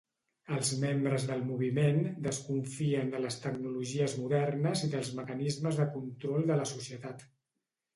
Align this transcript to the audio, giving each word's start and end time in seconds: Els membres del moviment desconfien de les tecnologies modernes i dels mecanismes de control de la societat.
Els 0.53 0.69
membres 0.83 1.25
del 1.31 1.43
moviment 1.49 1.99
desconfien 2.29 3.13
de 3.13 3.23
les 3.27 3.39
tecnologies 3.45 4.19
modernes 4.25 4.87
i 4.89 4.93
dels 4.99 5.17
mecanismes 5.23 5.83
de 5.85 5.91
control 5.97 6.53
de 6.53 6.63
la 6.63 6.71
societat. 6.77 7.29